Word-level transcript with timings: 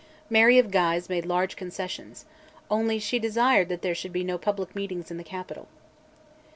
Mary 0.31 0.57
of 0.57 0.71
Guise 0.71 1.09
made 1.09 1.27
large 1.27 1.55
concessions: 1.55 2.25
only 2.71 2.97
she 2.97 3.19
desired 3.19 3.69
that 3.69 3.83
there 3.83 3.93
should 3.93 4.11
be 4.11 4.23
no 4.23 4.35
public 4.35 4.75
meetings 4.75 5.11
in 5.11 5.17
the 5.17 5.23
capital. 5.23 5.67